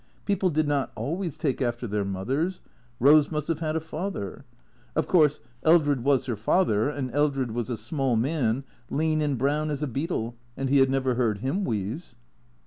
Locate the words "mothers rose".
2.03-3.31